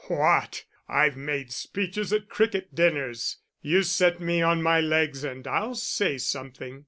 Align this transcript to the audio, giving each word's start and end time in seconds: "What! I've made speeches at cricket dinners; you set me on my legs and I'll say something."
"What! 0.07 0.65
I've 0.89 1.15
made 1.15 1.51
speeches 1.51 2.11
at 2.11 2.27
cricket 2.27 2.73
dinners; 2.73 3.37
you 3.61 3.83
set 3.83 4.19
me 4.19 4.41
on 4.41 4.63
my 4.63 4.79
legs 4.81 5.23
and 5.23 5.45
I'll 5.47 5.75
say 5.75 6.17
something." 6.17 6.79